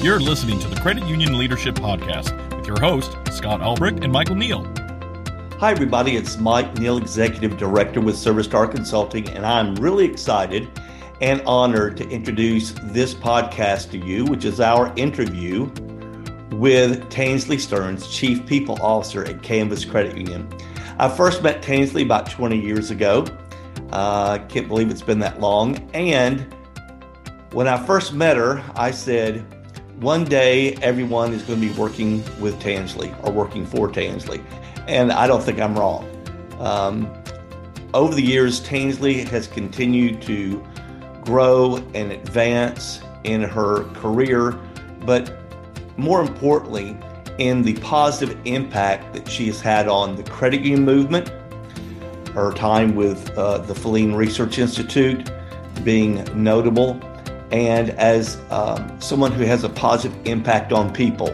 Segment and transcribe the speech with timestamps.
[0.00, 4.36] You're listening to the Credit Union Leadership Podcast with your host, Scott Albrecht and Michael
[4.36, 4.64] Neal.
[5.58, 6.14] Hi, everybody.
[6.14, 10.70] It's Mike Neal, Executive Director with ServiStar Consulting, and I'm really excited
[11.20, 15.64] and honored to introduce this podcast to you, which is our interview
[16.52, 20.48] with Tansley Stearns, Chief People Officer at Canvas Credit Union.
[21.00, 23.26] I first met Tansley about 20 years ago.
[23.90, 25.90] I uh, can't believe it's been that long.
[25.92, 26.54] And
[27.50, 29.44] when I first met her, I said,
[30.00, 34.42] one day everyone is going to be working with Tansley or working for Tansley.
[34.86, 36.08] And I don't think I'm wrong.
[36.60, 37.12] Um,
[37.94, 40.64] over the years, Tansley has continued to
[41.22, 44.52] grow and advance in her career,
[45.04, 45.36] but
[45.96, 46.96] more importantly,
[47.38, 51.28] in the positive impact that she has had on the credit union movement,
[52.34, 55.30] her time with uh, the Filene Research Institute
[55.82, 57.00] being notable,
[57.50, 61.28] and as um, someone who has a positive impact on people.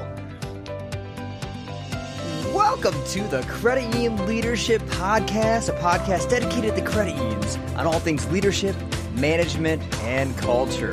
[2.53, 7.98] Welcome to the Credit Union Leadership Podcast, a podcast dedicated to credit unions on all
[7.98, 8.77] things leadership,
[9.15, 10.91] management, and culture.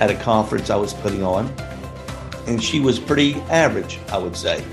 [0.00, 1.46] at a conference I was putting on,
[2.48, 4.64] and she was pretty average, I would say.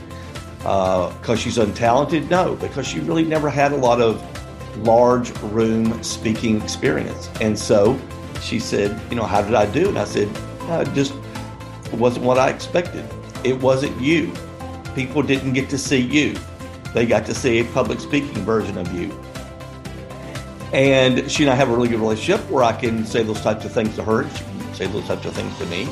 [0.58, 2.28] Because uh, she's untalented?
[2.32, 4.20] No, because she really never had a lot of
[4.84, 7.30] large room speaking experience.
[7.40, 8.00] And so
[8.42, 9.90] she said, You know, how did I do?
[9.90, 10.28] And I said,
[10.62, 11.14] uh, just
[11.94, 13.06] wasn't what I expected.
[13.44, 14.34] It wasn't you.
[14.98, 16.36] People didn't get to see you.
[16.96, 19.12] They got to see a public speaking version of you.
[20.74, 23.64] And she and I have a really good relationship where I can say those types
[23.64, 24.28] of things to her.
[24.28, 25.88] She can say those types of things to me.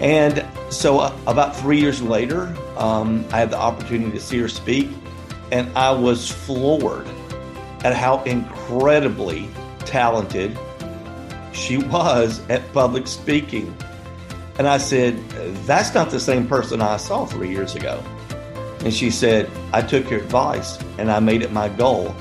[0.00, 4.48] And so, uh, about three years later, um, I had the opportunity to see her
[4.48, 4.88] speak,
[5.50, 7.06] and I was floored
[7.84, 9.50] at how incredibly
[9.80, 10.58] talented
[11.52, 13.76] she was at public speaking.
[14.58, 15.16] And I said,
[15.66, 18.02] That's not the same person I saw three years ago.
[18.84, 22.14] And she said, I took your advice and I made it my goal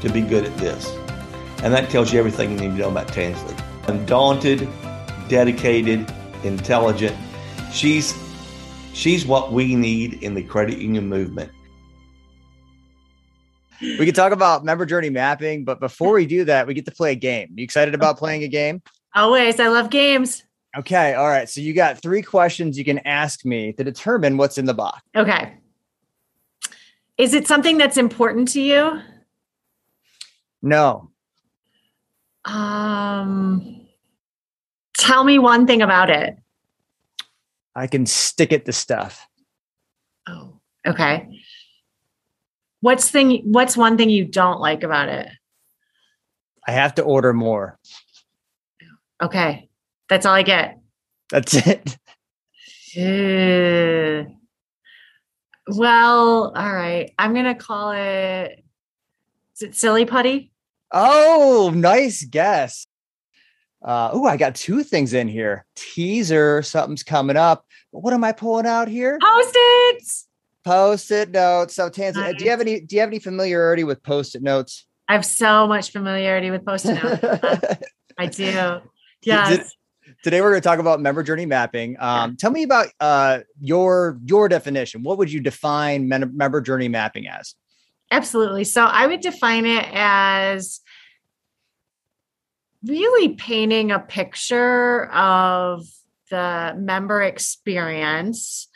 [0.00, 0.90] to be good at this.
[1.62, 3.56] And that tells you everything you need to know about Tansley.
[3.86, 4.68] Undaunted,
[5.28, 6.10] dedicated,
[6.42, 7.16] intelligent.
[7.72, 8.14] She's
[8.92, 11.52] she's what we need in the credit union movement.
[13.80, 16.90] We can talk about member journey mapping, but before we do that, we get to
[16.90, 17.52] play a game.
[17.54, 18.82] You excited about playing a game?
[19.14, 19.58] Always.
[19.58, 20.44] I love games.
[20.76, 21.14] Okay.
[21.14, 21.48] All right.
[21.48, 25.00] So you got three questions you can ask me to determine what's in the box.
[25.16, 25.54] Okay.
[27.18, 29.00] Is it something that's important to you?
[30.62, 31.10] No.
[32.44, 33.86] Um,
[34.96, 36.36] tell me one thing about it.
[37.74, 39.26] I can stick it to stuff.
[40.28, 41.40] Oh, okay.
[42.80, 43.42] What's thing?
[43.44, 45.28] What's one thing you don't like about it?
[46.66, 47.78] I have to order more.
[49.22, 49.69] Okay.
[50.10, 50.78] That's all I get.
[51.30, 51.96] That's it.
[52.92, 54.24] Uh,
[55.68, 57.12] well, all right.
[57.16, 58.64] I'm gonna call it.
[59.54, 60.50] Is it silly putty?
[60.90, 62.88] Oh, nice guess.
[63.80, 65.66] Uh, oh, I got two things in here.
[65.76, 67.64] Teaser, something's coming up.
[67.92, 69.20] What am I pulling out here?
[69.22, 70.26] Post-its.
[70.64, 71.76] Post-it notes.
[71.76, 72.38] So, Tanzania, nice.
[72.38, 72.80] do you have any?
[72.80, 74.84] Do you have any familiarity with post-it notes?
[75.08, 77.82] I have so much familiarity with post-it notes.
[78.18, 78.80] I do.
[79.22, 79.58] Yes.
[79.58, 79.66] Did,
[80.22, 81.96] Today we're going to talk about member journey mapping.
[81.98, 85.02] Um, tell me about uh, your your definition.
[85.02, 87.54] What would you define member journey mapping as?
[88.10, 88.64] Absolutely.
[88.64, 90.80] So I would define it as
[92.84, 95.86] really painting a picture of
[96.30, 98.68] the member experience,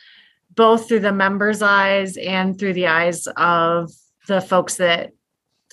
[0.53, 3.91] both through the member's eyes and through the eyes of
[4.27, 5.11] the folks that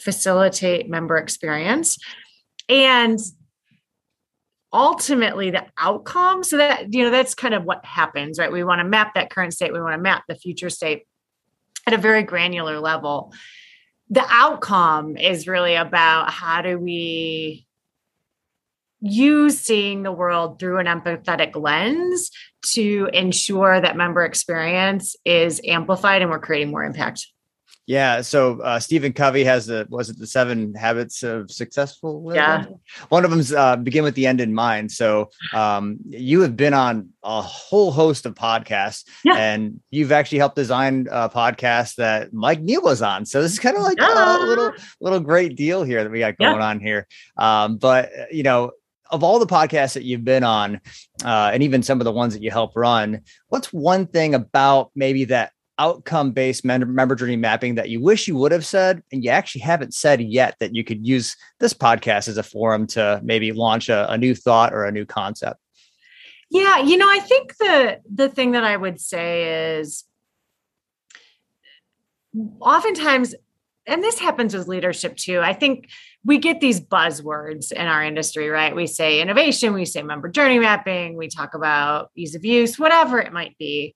[0.01, 1.99] facilitate member experience.
[2.69, 3.19] And
[4.73, 6.43] ultimately the outcome.
[6.43, 8.53] So that you know that's kind of what happens right?
[8.53, 9.73] We want to map that current state.
[9.73, 11.07] We want to map the future state
[11.87, 13.33] at a very granular level.
[14.11, 17.67] The outcome is really about how do we
[19.01, 22.31] use seeing the world through an empathetic lens
[22.63, 27.27] to ensure that member experience is amplified and we're creating more impact
[27.87, 28.21] Yeah.
[28.21, 32.41] So uh, Stephen Covey has the was it the seven habits of successful living?
[32.41, 32.65] Yeah.
[33.09, 34.93] One of them's uh, begin with the end in mind.
[34.93, 39.35] So um, you have been on a whole host of podcasts, yeah.
[39.35, 43.27] and you've actually helped design a podcast that Mike Neal was on.
[43.27, 44.39] So this is kind of like yeah.
[44.39, 46.67] a little little great deal here that we got going yeah.
[46.67, 47.09] on here.
[47.37, 48.73] Um, but you know,
[49.11, 50.81] of all the podcasts that you've been on,
[51.25, 54.91] uh, and even some of the ones that you help run, what's one thing about
[54.95, 59.25] maybe that outcome based member journey mapping that you wish you would have said and
[59.25, 63.21] you actually haven't said yet that you could use this podcast as a forum to
[63.23, 65.59] maybe launch a, a new thought or a new concept.
[66.51, 70.05] Yeah you know i think the the thing that i would say is
[72.61, 73.35] oftentimes
[73.87, 75.89] and this happens with leadership too i think
[76.25, 78.77] we get these buzzwords in our industry right?
[78.77, 83.19] We say innovation we say member journey mapping we talk about ease of use whatever
[83.19, 83.95] it might be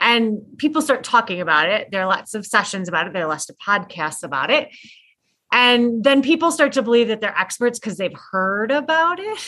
[0.00, 1.90] and people start talking about it.
[1.90, 4.68] There are lots of sessions about it, there are lots of podcasts about it.
[5.52, 9.38] And then people start to believe that they're experts because they've heard about it.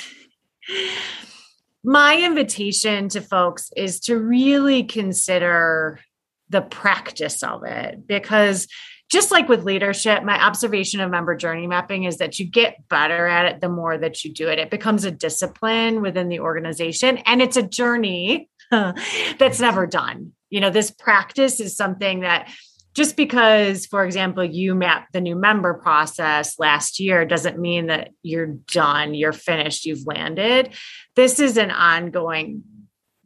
[1.82, 6.00] My invitation to folks is to really consider
[6.48, 8.68] the practice of it because
[9.08, 13.26] just like with leadership, my observation of member journey mapping is that you get better
[13.26, 14.58] at it the more that you do it.
[14.58, 20.60] It becomes a discipline within the organization and it's a journey that's never done you
[20.60, 22.50] know this practice is something that
[22.94, 28.10] just because for example you mapped the new member process last year doesn't mean that
[28.22, 30.74] you're done you're finished you've landed.
[31.14, 32.62] This is an ongoing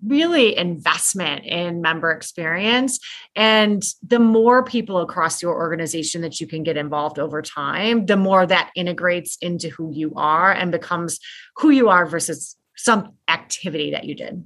[0.05, 2.99] really investment in member experience.
[3.37, 8.17] And the more people across your organization that you can get involved over time the
[8.17, 11.19] more that integrates into who you are and becomes
[11.56, 14.43] who you are versus some activity that you did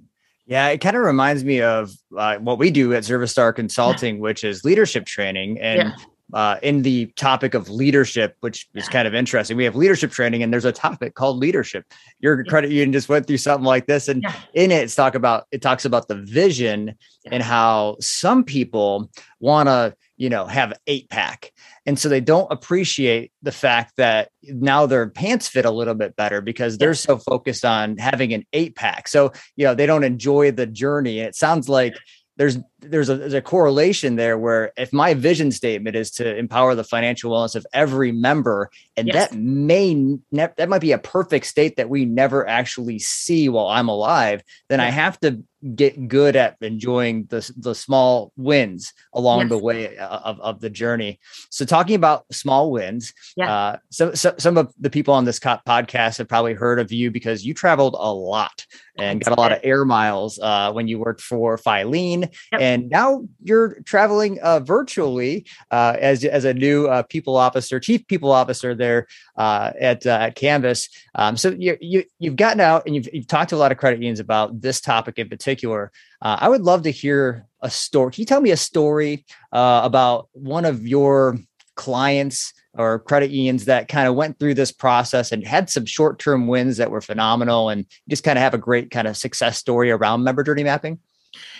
[0.47, 4.45] yeah, it kind of reminds me of uh, what we do at ServiStar Consulting, which
[4.45, 5.59] is leadership training.
[5.59, 5.95] And
[6.33, 6.39] yeah.
[6.39, 10.43] uh, in the topic of leadership, which is kind of interesting, we have leadership training,
[10.43, 11.87] and there's a topic called leadership.
[12.21, 14.35] Your credit union just went through something like this, and yeah.
[14.53, 16.95] in it, it's talk about it talks about the vision
[17.31, 19.11] and how some people
[19.41, 21.53] want to you know have eight pack.
[21.87, 26.17] And so they don't appreciate the fact that now their pants fit a little bit
[26.17, 29.09] better because they're so focused on having an eight pack.
[29.09, 31.19] So you know they don't enjoy the journey.
[31.19, 31.95] And it sounds like
[32.37, 32.59] there's
[32.91, 36.85] there's a, there's a correlation there where if my vision statement is to empower the
[36.85, 39.29] financial wellness of every member and yes.
[39.31, 43.69] that may ne- that might be a perfect state that we never actually see while
[43.69, 44.87] i'm alive then yeah.
[44.87, 45.43] i have to
[45.75, 49.49] get good at enjoying the, the small wins along yes.
[49.49, 51.19] the way uh, of, of the journey.
[51.51, 53.53] So talking about small wins, yeah.
[53.53, 57.11] Uh, so, so, some of the people on this podcast have probably heard of you
[57.11, 58.67] because you traveled a lot
[58.99, 62.33] and got a lot of air miles uh, when you worked for Filene.
[62.53, 62.61] Yep.
[62.61, 68.07] And now you're traveling uh, virtually uh, as, as a new uh, people officer, chief
[68.07, 69.07] people officer there
[69.37, 70.89] uh, at, uh, at Canvas.
[71.15, 73.79] Um, so you, you, you've gotten out and you've, you've talked to a lot of
[73.79, 75.91] credit unions about this topic in particular.
[76.27, 78.13] I would love to hear a story.
[78.13, 81.39] Can you tell me a story about one of your
[81.75, 86.47] clients or credit unions that kind of went through this process and had some short-term
[86.47, 89.91] wins that were phenomenal and just kind of have a great kind of success story
[89.91, 90.99] around member journey mapping?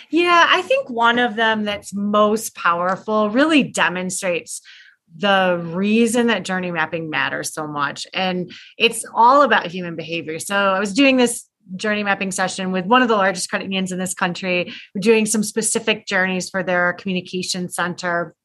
[0.09, 4.61] Yeah, I think one of them that's most powerful really demonstrates
[5.17, 8.05] the reason that journey mapping matters so much.
[8.13, 10.39] And it's all about human behavior.
[10.39, 13.91] So I was doing this journey mapping session with one of the largest credit unions
[13.91, 14.71] in this country.
[14.93, 18.35] We're doing some specific journeys for their communication center.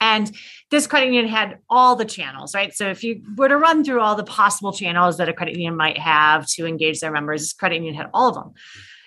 [0.00, 0.34] And
[0.70, 2.74] this credit union had all the channels, right?
[2.74, 5.76] So if you were to run through all the possible channels that a credit union
[5.76, 8.54] might have to engage their members, this credit union had all of them,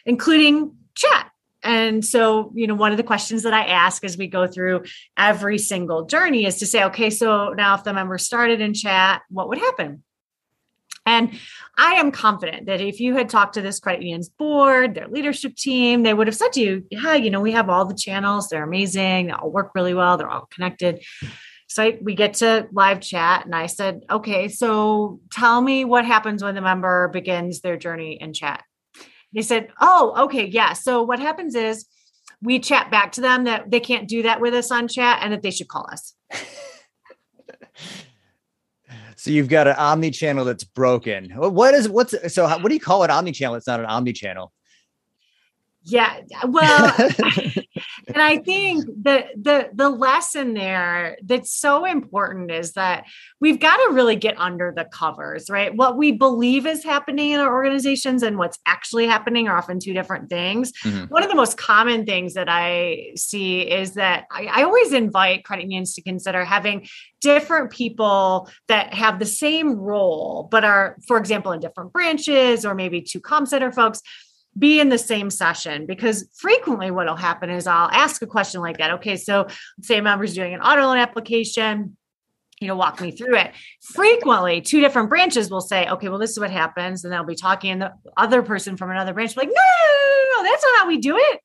[0.05, 1.31] including chat.
[1.63, 4.83] And so, you know, one of the questions that I ask as we go through
[5.17, 9.21] every single journey is to say, okay, so now if the member started in chat,
[9.29, 10.03] what would happen?
[11.05, 11.37] And
[11.77, 15.55] I am confident that if you had talked to this credit union's board, their leadership
[15.55, 18.47] team, they would have said to you, yeah, you know, we have all the channels.
[18.47, 19.27] They're amazing.
[19.27, 20.17] They all work really well.
[20.17, 21.03] They're all connected.
[21.67, 26.05] So I, we get to live chat and I said, okay, so tell me what
[26.05, 28.63] happens when the member begins their journey in chat.
[29.33, 30.73] They said, oh, okay, yeah.
[30.73, 31.85] So what happens is
[32.41, 35.33] we chat back to them that they can't do that with us on chat and
[35.33, 36.13] that they should call us.
[39.23, 41.29] So you've got an omni channel that's broken.
[41.29, 42.45] What is what's so?
[42.45, 43.09] How, what do you call it?
[43.09, 43.55] omni channel?
[43.55, 44.51] It's not an omni channel.
[45.85, 46.21] Yeah.
[46.47, 46.95] Well,
[48.07, 53.05] and I think that the the lesson there that's so important is that
[53.41, 55.75] we've got to really get under the covers, right?
[55.75, 59.93] What we believe is happening in our organizations and what's actually happening are often two
[59.93, 60.71] different things.
[60.83, 61.05] Mm-hmm.
[61.05, 65.43] One of the most common things that I see is that I, I always invite
[65.43, 66.87] credit unions to consider having
[67.19, 72.73] different people that have the same role, but are, for example, in different branches or
[72.73, 74.01] maybe two com center folks
[74.57, 78.61] be in the same session because frequently what will happen is I'll ask a question
[78.61, 78.91] like that.
[78.91, 79.47] Okay, so
[79.81, 81.97] say a member's doing an auto loan application,
[82.59, 83.51] you know, walk me through it.
[83.81, 87.03] Frequently, two different branches will say, okay, well, this is what happens.
[87.03, 90.43] And they'll be talking, and the other person from another branch like, no, no, no,
[90.43, 91.41] no, that's not how we do it.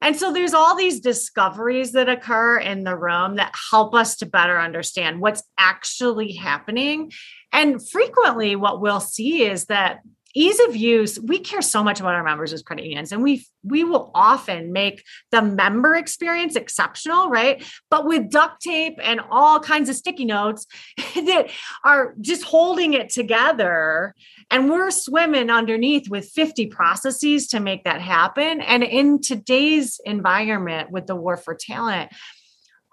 [0.00, 4.26] And so there's all these discoveries that occur in the room that help us to
[4.26, 7.10] better understand what's actually happening.
[7.52, 10.00] And frequently, what we'll see is that
[10.34, 13.44] ease of use we care so much about our members as credit unions and we
[13.62, 17.64] we will often make the member experience exceptional right?
[17.90, 20.66] But with duct tape and all kinds of sticky notes
[21.14, 21.50] that
[21.84, 24.14] are just holding it together
[24.50, 28.60] and we're swimming underneath with 50 processes to make that happen.
[28.60, 32.12] And in today's environment with the war for talent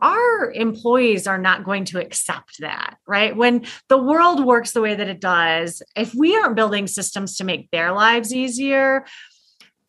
[0.02, 3.36] our employees are not going to accept that, right?
[3.36, 7.44] When the world works the way that it does, if we aren't building systems to
[7.44, 9.06] make their lives easier,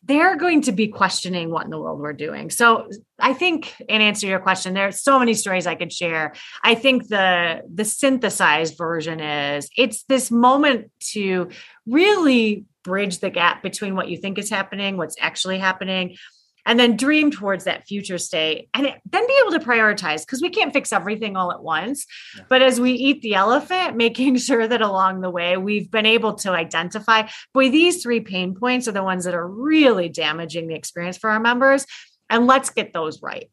[0.05, 2.49] they're going to be questioning what in the world we're doing.
[2.49, 2.89] So
[3.19, 6.33] I think in answer to your question, there's so many stories I could share.
[6.63, 11.49] I think the the synthesized version is it's this moment to
[11.87, 16.17] really bridge the gap between what you think is happening, what's actually happening,
[16.65, 20.41] and then dream towards that future state and it, then be able to prioritize because
[20.41, 22.05] we can't fix everything all at once
[22.37, 22.43] yeah.
[22.49, 26.33] but as we eat the elephant making sure that along the way we've been able
[26.33, 30.75] to identify boy these three pain points are the ones that are really damaging the
[30.75, 31.85] experience for our members
[32.29, 33.49] and let's get those right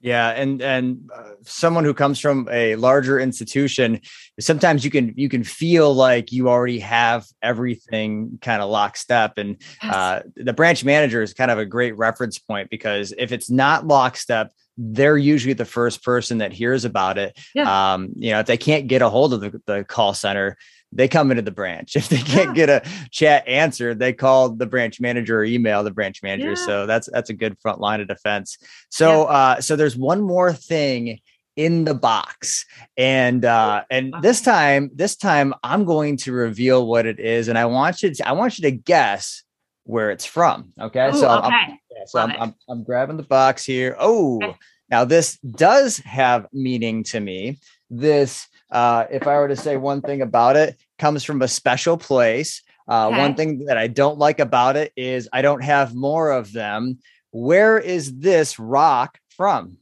[0.00, 4.00] yeah, and and uh, someone who comes from a larger institution,
[4.38, 9.60] sometimes you can you can feel like you already have everything kind of lockstep, and
[9.82, 13.86] uh, the branch manager is kind of a great reference point because if it's not
[13.86, 17.36] lockstep, they're usually the first person that hears about it.
[17.54, 17.94] Yeah.
[17.94, 20.56] Um, you know, if they can't get a hold of the, the call center,
[20.92, 21.96] they come into the branch.
[21.96, 22.66] If they can't yeah.
[22.66, 26.50] get a chat answered, they call the branch manager or email the branch manager.
[26.50, 26.66] Yeah.
[26.66, 28.58] So that's that's a good front line of defense.
[28.90, 29.36] So yeah.
[29.36, 31.20] uh, so there's one more thing
[31.56, 32.64] in the box
[32.96, 37.58] and uh and this time this time i'm going to reveal what it is and
[37.58, 39.42] i want you to i want you to guess
[39.82, 41.46] where it's from okay Ooh, so okay.
[41.48, 44.54] I'm, so I'm, I'm, I'm, grabbing the box here oh okay.
[44.88, 47.58] now this does have meaning to me
[47.90, 51.96] this uh, if I were to say one thing about it, comes from a special
[51.96, 52.62] place.
[52.88, 53.18] Uh, okay.
[53.18, 56.98] One thing that I don't like about it is I don't have more of them.
[57.30, 59.78] Where is this rock from?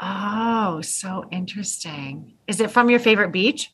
[0.00, 2.34] Oh, so interesting.
[2.46, 3.72] Is it from your favorite beach?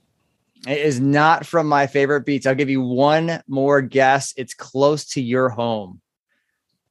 [0.66, 2.46] It is not from my favorite beach.
[2.46, 4.34] I'll give you one more guess.
[4.36, 6.00] It's close to your home.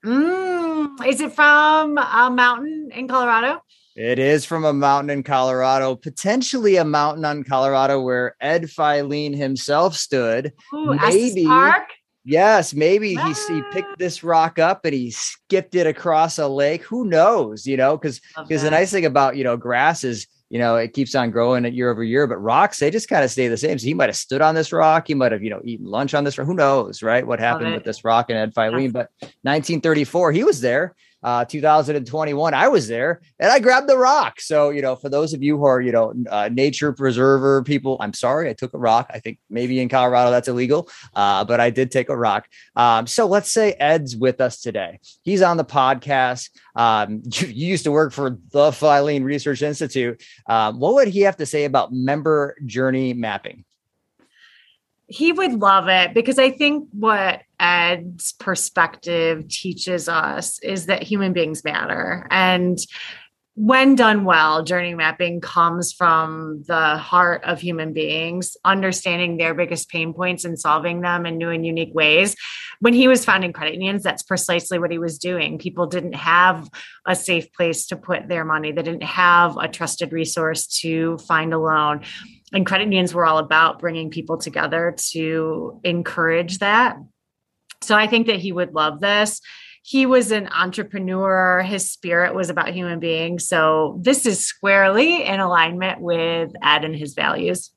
[0.04, 3.62] Mm, is it from a mountain in Colorado?
[3.96, 9.36] It is from a mountain in Colorado, potentially a mountain on Colorado where Ed Filene
[9.36, 10.52] himself stood.
[10.74, 11.88] Ooh, maybe Park?
[12.26, 13.34] Yes, maybe ah.
[13.48, 16.84] he, he picked this rock up and he skipped it across a lake.
[16.84, 17.66] Who knows?
[17.66, 20.94] You know, because because the nice thing about you know grass is you know it
[20.94, 23.80] keeps on growing year over year, but rocks they just kind of stay the same.
[23.80, 25.08] So he might have stood on this rock.
[25.08, 26.48] He might have you know eaten lunch on this rock.
[26.48, 27.26] Who knows, right?
[27.26, 28.92] What happened with this rock and Ed Filene?
[28.92, 29.10] But
[29.44, 34.40] 1934, he was there uh, 2021, I was there and I grabbed the rock.
[34.40, 37.98] So, you know, for those of you who are, you know, uh, nature preserver people,
[38.00, 39.10] I'm sorry, I took a rock.
[39.12, 42.48] I think maybe in Colorado that's illegal, uh, but I did take a rock.
[42.76, 45.00] Um, so let's say Ed's with us today.
[45.24, 46.52] He's on the podcast.
[46.76, 50.22] Um, you, you, used to work for the Filene Research Institute.
[50.48, 53.66] Um, what would he have to say about member journey mapping?
[55.08, 61.34] He would love it because I think what Ed's perspective teaches us is that human
[61.34, 62.28] beings matter.
[62.32, 62.80] And
[63.58, 69.88] when done well, journey mapping comes from the heart of human beings, understanding their biggest
[69.88, 72.36] pain points and solving them in new and unique ways.
[72.82, 75.58] When he was founding credit unions, that's precisely what he was doing.
[75.58, 76.70] People didn't have
[77.06, 81.54] a safe place to put their money, they didn't have a trusted resource to find
[81.54, 82.02] a loan
[82.54, 86.98] and credit unions were all about bringing people together to encourage that.
[87.82, 89.42] So I think that he would love this.
[89.84, 91.62] He was an entrepreneur.
[91.62, 93.48] His spirit was about human beings.
[93.48, 97.72] So this is squarely in alignment with Ed and his values.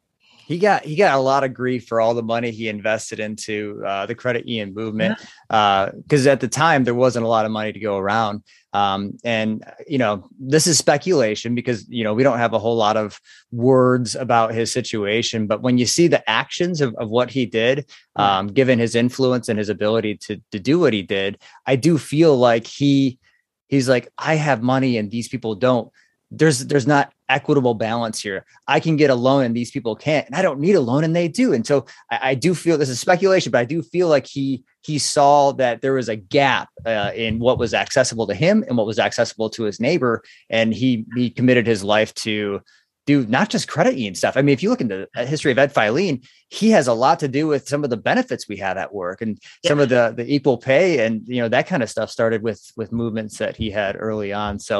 [0.46, 3.82] he got he got a lot of grief for all the money he invested into
[3.86, 7.50] uh, the credit union movement because uh, at the time there wasn't a lot of
[7.50, 8.42] money to go around.
[8.74, 12.76] Um, and you know this is speculation because you know we don't have a whole
[12.76, 13.20] lot of
[13.50, 15.46] words about his situation.
[15.46, 19.48] But when you see the actions of, of what he did, um, given his influence
[19.48, 23.18] and his ability to to do what he did, I do feel like he
[23.68, 25.90] he's like I have money and these people don't
[26.30, 28.44] there's there's not equitable balance here.
[28.66, 31.04] I can get a loan and these people can't, and I don't need a loan
[31.04, 31.52] and they do.
[31.52, 34.64] And so I, I do feel this is speculation, but I do feel like he
[34.88, 38.78] he saw that there was a gap uh, in what was accessible to him and
[38.78, 42.62] what was accessible to his neighbor, and he he committed his life to
[43.04, 44.34] do not just credit union stuff.
[44.34, 47.18] I mean, if you look into the history of Ed Filene, he has a lot
[47.20, 49.68] to do with some of the benefits we have at work and yeah.
[49.68, 52.62] some of the the equal pay and you know that kind of stuff started with
[52.78, 54.58] with movements that he had early on.
[54.58, 54.78] So,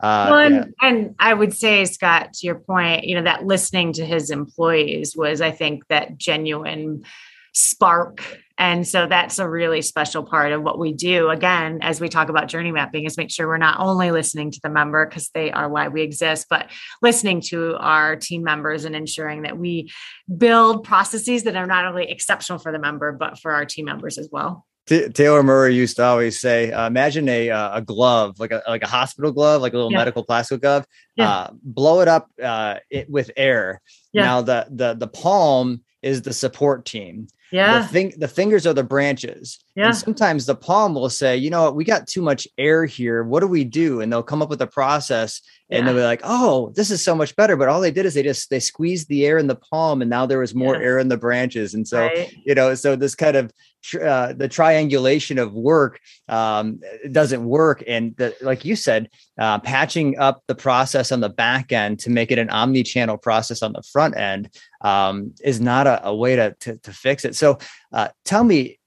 [0.00, 0.88] uh, well, and, yeah.
[0.88, 5.14] and I would say, Scott, to your point, you know that listening to his employees
[5.14, 7.04] was, I think, that genuine
[7.52, 8.22] spark
[8.60, 11.30] and so that's a really special part of what we do.
[11.30, 14.60] Again, as we talk about journey mapping, is make sure we're not only listening to
[14.62, 18.94] the member because they are why we exist, but listening to our team members and
[18.94, 19.90] ensuring that we
[20.36, 24.18] build processes that are not only exceptional for the member, but for our team members
[24.18, 24.66] as well.
[24.86, 28.82] Taylor Murray used to always say, uh, "Imagine a uh, a glove, like a like
[28.82, 29.98] a hospital glove, like a little yeah.
[29.98, 30.84] medical plastic glove.
[31.16, 31.30] Yeah.
[31.30, 33.80] Uh, blow it up uh, it, with air.
[34.12, 34.24] Yeah.
[34.24, 37.28] Now the the the palm is the support team.
[37.52, 37.82] Yeah.
[37.82, 39.58] The, thing, the fingers are the branches.
[39.74, 39.86] Yeah.
[39.86, 43.22] And sometimes the palm will say, you know what, we got too much air here.
[43.22, 44.00] What do we do?
[44.00, 45.40] And they'll come up with a process
[45.70, 47.56] and they'll be like, oh, this is so much better.
[47.56, 50.10] But all they did is they just they squeezed the air in the palm and
[50.10, 50.82] now there was more yeah.
[50.82, 51.74] air in the branches.
[51.74, 52.34] And so, right.
[52.44, 53.52] you know, so this kind of
[54.00, 56.80] uh, the triangulation of work um,
[57.12, 57.82] doesn't work.
[57.86, 62.10] And the, like you said, uh, patching up the process on the back end to
[62.10, 64.50] make it an omni-channel process on the front end
[64.82, 67.34] um, is not a, a way to, to, to fix it.
[67.40, 67.58] So
[67.92, 68.78] uh, tell me,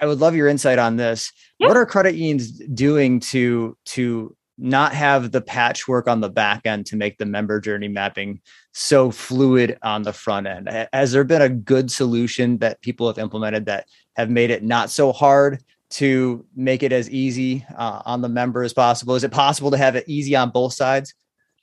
[0.00, 1.30] I would love your insight on this.
[1.58, 1.68] Yeah.
[1.68, 6.86] What are credit unions doing to to not have the patchwork on the back end
[6.86, 8.40] to make the member journey mapping
[8.72, 10.68] so fluid on the front end?
[10.92, 13.86] Has there been a good solution that people have implemented that
[14.16, 18.62] have made it not so hard to make it as easy uh, on the member
[18.62, 19.14] as possible?
[19.14, 21.14] Is it possible to have it easy on both sides?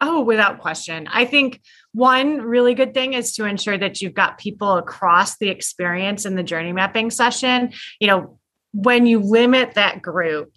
[0.02, 1.08] Oh, without question.
[1.12, 1.62] I think
[1.94, 6.36] one really good thing is to ensure that you've got people across the experience in
[6.36, 7.72] the journey mapping session.
[8.00, 8.40] You know,
[8.74, 10.54] when you limit that group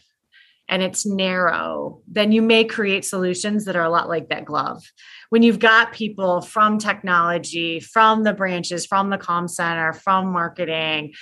[0.68, 4.82] and it's narrow, then you may create solutions that are a lot like that glove.
[5.28, 11.14] When you've got people from technology, from the branches, from the com center, from marketing,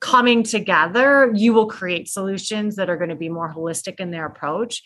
[0.00, 4.26] coming together, you will create solutions that are going to be more holistic in their
[4.26, 4.82] approach.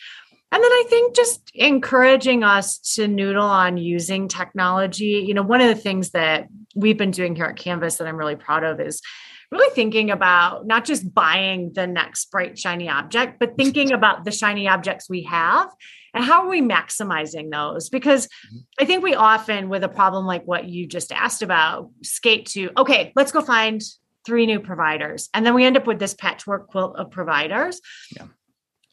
[0.51, 5.25] And then I think just encouraging us to noodle on using technology.
[5.27, 8.17] You know, one of the things that we've been doing here at Canvas that I'm
[8.17, 9.03] really proud of is
[9.51, 14.31] really thinking about not just buying the next bright, shiny object, but thinking about the
[14.31, 15.71] shiny objects we have
[16.15, 17.89] and how are we maximizing those?
[17.89, 18.59] Because mm-hmm.
[18.81, 22.71] I think we often, with a problem like what you just asked about, skate to,
[22.77, 23.83] okay, let's go find
[24.27, 25.29] three new providers.
[25.33, 27.81] And then we end up with this patchwork quilt of providers.
[28.17, 28.27] Yeah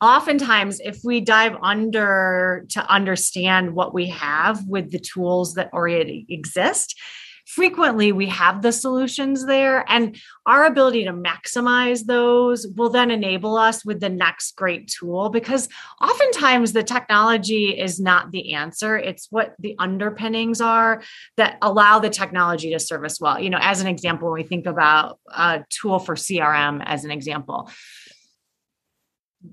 [0.01, 6.25] oftentimes if we dive under to understand what we have with the tools that already
[6.29, 6.99] exist
[7.45, 13.55] frequently we have the solutions there and our ability to maximize those will then enable
[13.55, 15.69] us with the next great tool because
[16.01, 18.97] oftentimes the technology is not the answer.
[18.97, 21.03] It's what the underpinnings are
[21.38, 23.39] that allow the technology to serve us well.
[23.39, 27.69] You know as an example we think about a tool for crm as an example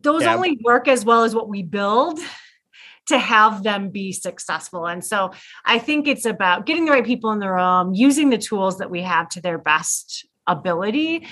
[0.00, 0.34] those yeah.
[0.34, 2.18] only work as well as what we build
[3.08, 4.86] to have them be successful.
[4.86, 5.32] And so
[5.64, 8.90] I think it's about getting the right people in the room, using the tools that
[8.90, 11.26] we have to their best ability,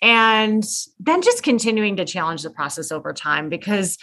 [0.00, 0.64] and
[0.98, 3.48] then just continuing to challenge the process over time.
[3.48, 3.98] Because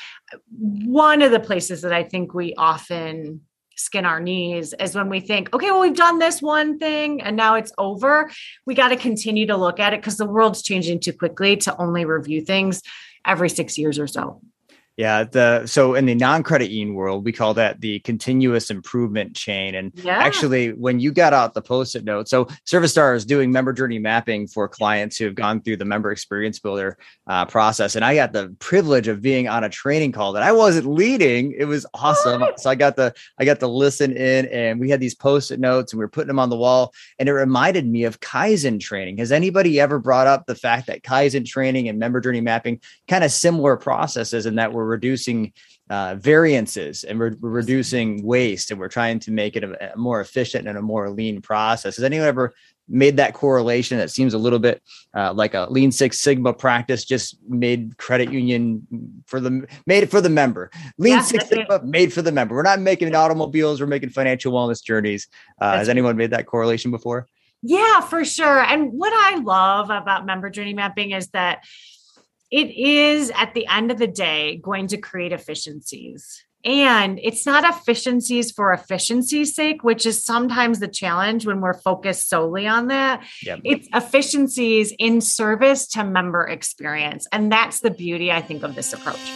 [0.50, 3.42] one of the places that I think we often
[3.76, 7.36] skin our knees is when we think, okay, well, we've done this one thing and
[7.36, 8.30] now it's over.
[8.66, 11.76] We got to continue to look at it because the world's changing too quickly to
[11.78, 12.84] only review things
[13.26, 14.42] every six years or so.
[14.98, 19.74] Yeah, the so in the non-credit world, we call that the continuous improvement chain.
[19.74, 20.18] And yeah.
[20.18, 24.48] actually, when you got out the post-it note, so ServiStar is doing member journey mapping
[24.48, 28.34] for clients who have gone through the member experience builder uh, process, and I got
[28.34, 31.54] the privilege of being on a training call that I wasn't leading.
[31.58, 32.44] It was awesome.
[32.58, 35.94] So I got the I got to listen in, and we had these post-it notes,
[35.94, 39.18] and we were putting them on the wall, and it reminded me of Kaizen training.
[39.18, 43.24] Has anybody ever brought up the fact that Kaizen training and member journey mapping kind
[43.24, 45.54] of similar processes, and that we're we're reducing
[45.90, 49.98] uh, variances and we're, we're, reducing waste and we're trying to make it a, a,
[49.98, 51.98] more efficient and a more lean process.
[51.98, 52.54] Has anyone ever
[52.88, 54.82] made that correlation that seems a little bit
[55.16, 58.88] uh, like a lean six sigma practice just made credit union
[59.26, 60.72] for the made it for the member?
[60.98, 61.84] Lean yeah, six sigma it.
[61.84, 62.56] made for the member.
[62.56, 65.28] We're not making automobiles we're making financial wellness journeys.
[65.60, 67.28] Uh, has anyone made that correlation before?
[67.62, 68.62] Yeah for sure.
[68.62, 71.64] And what i love about member journey mapping is that
[72.52, 77.64] it is at the end of the day going to create efficiencies and it's not
[77.64, 83.26] efficiencies for efficiency's sake, which is sometimes the challenge when we're focused solely on that.
[83.44, 83.62] Yep.
[83.64, 87.28] It's efficiencies in service to member experience.
[87.32, 89.32] And that's the beauty, I think, of this approach.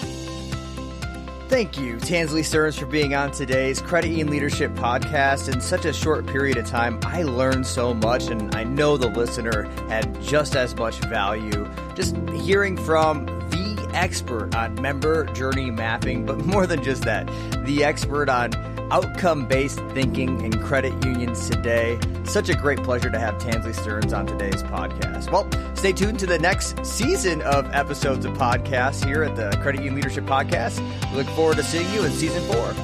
[1.47, 5.51] Thank you, Tansley Stearns, for being on today's Credit Union Leadership podcast.
[5.51, 9.10] In such a short period of time, I learned so much, and I know the
[9.10, 16.25] listener had just as much value just hearing from the expert on member journey mapping,
[16.25, 17.27] but more than just that,
[17.65, 18.53] the expert on
[18.91, 21.99] outcome based thinking in credit unions today.
[22.23, 25.31] Such a great pleasure to have Tansley Stearns on today's podcast.
[25.31, 29.79] Well, stay tuned to the next season of episodes of podcasts here at the Credit
[29.79, 30.79] Union Leadership Podcast.
[31.12, 32.75] We look forward to seeing you in season four.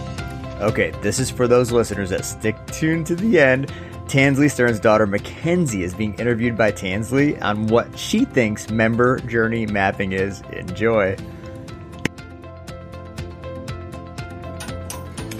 [0.61, 3.71] Okay, this is for those listeners that stick tuned to the end.
[4.11, 9.65] Tansley Stearns' daughter MacKenzie is being interviewed by Tansley on what she thinks member journey
[9.65, 10.41] mapping is.
[10.51, 11.15] Enjoy.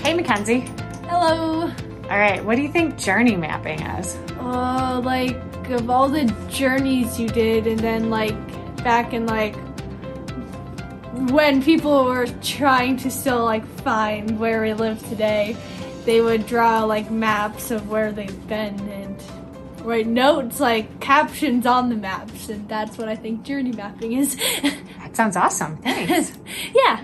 [0.01, 0.61] Hey, MacKenzie.
[1.09, 1.69] Hello.
[2.09, 4.15] All right, what do you think journey mapping is?
[4.39, 5.35] Uh, like
[5.69, 8.37] of all the journeys you did, and then like
[8.85, 9.53] back in like
[11.29, 15.57] when people were trying to still like find where we live today
[16.05, 19.21] they would draw like maps of where they've been and
[19.83, 24.37] write notes like captions on the maps and that's what i think journey mapping is.
[25.01, 25.77] That sounds awesome.
[25.77, 26.31] Thanks.
[26.73, 27.03] Yeah